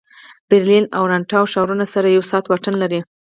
برلین 0.49 0.85
او 0.97 1.03
راتناو 1.11 1.51
ښارونه 1.53 1.85
سره 1.93 2.07
یو 2.15 2.23
ساعت 2.31 2.45
واټن 2.47 2.75
لري 2.83 2.99